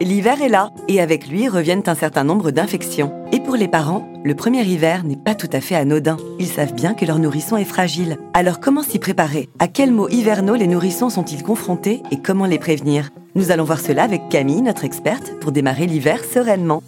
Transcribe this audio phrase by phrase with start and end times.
[0.00, 3.12] L'hiver est là, et avec lui reviennent un certain nombre d'infections.
[3.32, 6.16] Et pour les parents, le premier hiver n'est pas tout à fait anodin.
[6.38, 8.16] Ils savent bien que leur nourrisson est fragile.
[8.32, 9.48] Alors comment s'y préparer?
[9.58, 13.10] À quels maux hivernaux les nourrissons sont-ils confrontés et comment les prévenir?
[13.34, 16.84] Nous allons voir cela avec Camille, notre experte, pour démarrer l'hiver sereinement.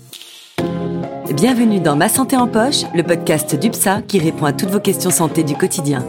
[1.35, 5.11] Bienvenue dans Ma Santé en Poche, le podcast d'UPSA qui répond à toutes vos questions
[5.11, 6.05] santé du quotidien.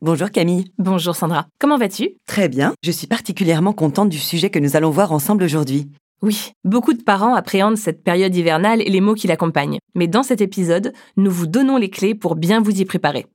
[0.00, 0.70] Bonjour Camille.
[0.78, 1.48] Bonjour Sandra.
[1.58, 2.10] Comment vas-tu?
[2.24, 2.72] Très bien.
[2.84, 5.90] Je suis particulièrement contente du sujet que nous allons voir ensemble aujourd'hui.
[6.22, 9.78] Oui, beaucoup de parents appréhendent cette période hivernale et les mots qui l'accompagnent.
[9.96, 13.26] Mais dans cet épisode, nous vous donnons les clés pour bien vous y préparer.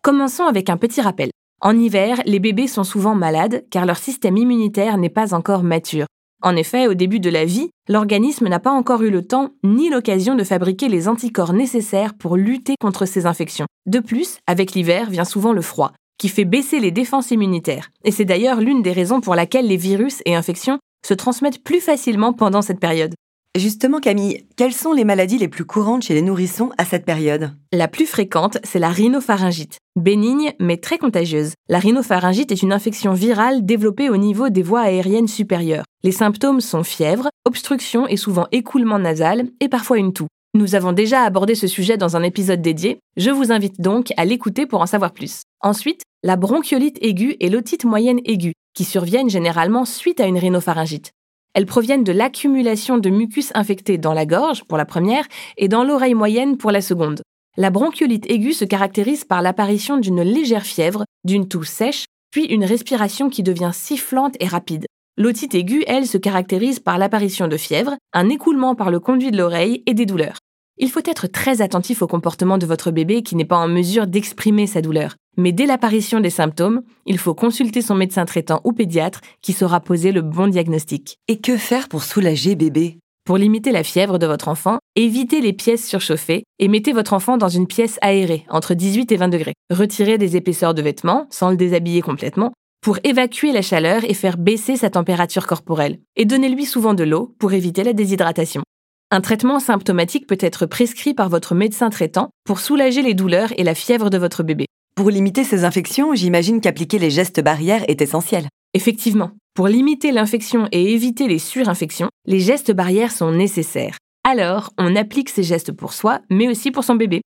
[0.00, 1.28] Commençons avec un petit rappel.
[1.60, 6.06] En hiver, les bébés sont souvent malades car leur système immunitaire n'est pas encore mature.
[6.42, 9.88] En effet, au début de la vie, l'organisme n'a pas encore eu le temps ni
[9.88, 13.66] l'occasion de fabriquer les anticorps nécessaires pour lutter contre ces infections.
[13.86, 17.90] De plus, avec l'hiver vient souvent le froid, qui fait baisser les défenses immunitaires.
[18.04, 21.80] Et c'est d'ailleurs l'une des raisons pour laquelle les virus et infections se transmettent plus
[21.80, 23.14] facilement pendant cette période.
[23.56, 27.52] Justement, Camille, quelles sont les maladies les plus courantes chez les nourrissons à cette période?
[27.72, 29.78] La plus fréquente, c'est la rhinopharyngite.
[29.98, 31.54] Bénigne, mais très contagieuse.
[31.70, 35.84] La rhinopharyngite est une infection virale développée au niveau des voies aériennes supérieures.
[36.02, 40.28] Les symptômes sont fièvre, obstruction et souvent écoulement nasal, et parfois une toux.
[40.52, 44.26] Nous avons déjà abordé ce sujet dans un épisode dédié, je vous invite donc à
[44.26, 45.42] l'écouter pour en savoir plus.
[45.62, 51.12] Ensuite, la bronchiolite aiguë et l'otite moyenne aiguë, qui surviennent généralement suite à une rhinopharyngite.
[51.56, 55.24] Elles proviennent de l'accumulation de mucus infecté dans la gorge pour la première
[55.56, 57.22] et dans l'oreille moyenne pour la seconde.
[57.56, 62.66] La bronchiolite aiguë se caractérise par l'apparition d'une légère fièvre, d'une toux sèche, puis une
[62.66, 64.84] respiration qui devient sifflante et rapide.
[65.16, 69.38] L'otite aiguë, elle, se caractérise par l'apparition de fièvre, un écoulement par le conduit de
[69.38, 70.36] l'oreille et des douleurs.
[70.76, 74.06] Il faut être très attentif au comportement de votre bébé qui n'est pas en mesure
[74.06, 75.16] d'exprimer sa douleur.
[75.36, 79.80] Mais dès l'apparition des symptômes, il faut consulter son médecin traitant ou pédiatre qui saura
[79.80, 81.18] poser le bon diagnostic.
[81.28, 82.98] Et que faire pour soulager bébé?
[83.26, 87.36] Pour limiter la fièvre de votre enfant, évitez les pièces surchauffées et mettez votre enfant
[87.36, 89.54] dans une pièce aérée, entre 18 et 20 degrés.
[89.68, 94.38] Retirez des épaisseurs de vêtements, sans le déshabiller complètement, pour évacuer la chaleur et faire
[94.38, 95.98] baisser sa température corporelle.
[96.14, 98.62] Et donnez-lui souvent de l'eau pour éviter la déshydratation.
[99.10, 103.64] Un traitement symptomatique peut être prescrit par votre médecin traitant pour soulager les douleurs et
[103.64, 104.66] la fièvre de votre bébé.
[104.96, 108.48] Pour limiter ces infections, j'imagine qu'appliquer les gestes barrières est essentiel.
[108.72, 113.98] Effectivement, pour limiter l'infection et éviter les surinfections, les gestes barrières sont nécessaires.
[114.24, 117.20] Alors, on applique ces gestes pour soi, mais aussi pour son bébé.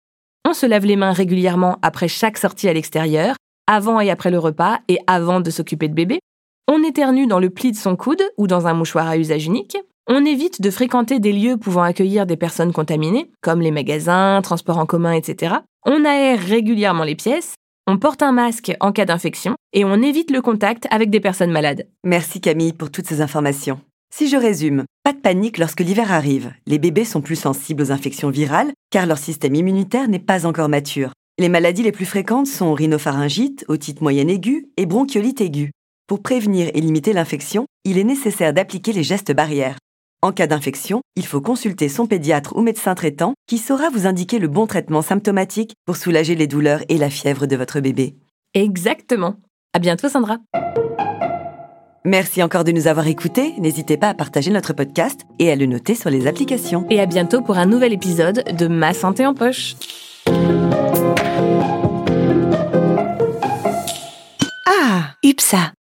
[0.49, 3.37] On se lave les mains régulièrement après chaque sortie à l'extérieur,
[3.67, 6.21] avant et après le repas et avant de s'occuper de bébé.
[6.69, 9.77] On éternue dans le pli de son coude ou dans un mouchoir à usage unique.
[10.07, 14.79] On évite de fréquenter des lieux pouvant accueillir des personnes contaminées, comme les magasins, transports
[14.79, 15.57] en commun, etc.
[15.91, 17.55] On aère régulièrement les pièces,
[17.87, 21.51] on porte un masque en cas d'infection et on évite le contact avec des personnes
[21.51, 21.89] malades.
[22.05, 23.81] Merci Camille pour toutes ces informations.
[24.15, 26.53] Si je résume, pas de panique lorsque l'hiver arrive.
[26.67, 30.69] Les bébés sont plus sensibles aux infections virales car leur système immunitaire n'est pas encore
[30.69, 31.13] mature.
[31.39, 35.71] Les maladies les plus fréquentes sont rhinopharyngite, otite moyenne aiguë et bronchiolite aiguë.
[36.07, 39.79] Pour prévenir et limiter l'infection, il est nécessaire d'appliquer les gestes barrières.
[40.21, 44.41] En cas d'infection, il faut consulter son pédiatre ou médecin traitant qui saura vous indiquer
[44.41, 48.17] le bon traitement symptomatique pour soulager les douleurs et la fièvre de votre bébé.
[48.53, 49.37] Exactement.
[49.75, 50.39] À bientôt Sandra.
[52.05, 53.55] Merci encore de nous avoir écoutés.
[53.59, 56.85] N'hésitez pas à partager notre podcast et à le noter sur les applications.
[56.91, 59.77] Et à bientôt pour un nouvel épisode de Ma santé en poche.
[64.67, 65.75] Ah, UPSA